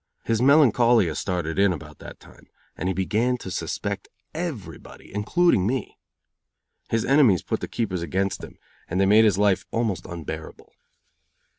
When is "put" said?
7.43-7.59